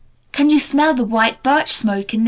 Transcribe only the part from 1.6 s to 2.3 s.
smoke in this letter?"